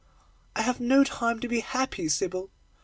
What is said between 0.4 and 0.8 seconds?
'I have